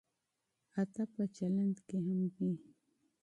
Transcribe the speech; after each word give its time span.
ادب 0.81 1.09
په 1.15 1.23
چلند 1.35 1.77
کې 1.87 1.97
هم 2.07 2.21
وي. 2.37 2.51